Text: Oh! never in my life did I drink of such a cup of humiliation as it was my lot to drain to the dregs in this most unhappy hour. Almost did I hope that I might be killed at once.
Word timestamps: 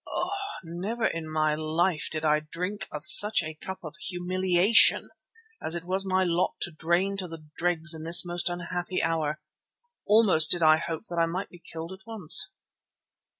Oh! 0.07 0.31
never 0.63 1.05
in 1.05 1.29
my 1.29 1.53
life 1.53 2.09
did 2.11 2.25
I 2.25 2.39
drink 2.39 2.87
of 2.91 3.05
such 3.05 3.43
a 3.43 3.53
cup 3.53 3.83
of 3.83 3.93
humiliation 4.07 5.11
as 5.63 5.75
it 5.75 5.83
was 5.83 6.03
my 6.09 6.23
lot 6.23 6.55
to 6.61 6.71
drain 6.71 7.17
to 7.17 7.27
the 7.27 7.45
dregs 7.55 7.93
in 7.93 8.03
this 8.03 8.25
most 8.25 8.49
unhappy 8.49 8.99
hour. 9.03 9.39
Almost 10.07 10.49
did 10.49 10.63
I 10.63 10.77
hope 10.77 11.03
that 11.11 11.19
I 11.19 11.27
might 11.27 11.49
be 11.49 11.59
killed 11.59 11.91
at 11.93 12.03
once. 12.07 12.49